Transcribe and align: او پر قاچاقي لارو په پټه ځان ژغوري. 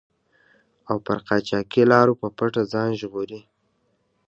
او 0.89 0.95
پر 1.05 1.17
قاچاقي 1.27 1.83
لارو 1.91 2.13
په 2.21 2.27
پټه 2.37 2.63
ځان 2.71 2.89
ژغوري. 2.99 3.41